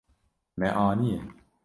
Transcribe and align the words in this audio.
Me 0.57 0.71
aniye. 0.85 1.21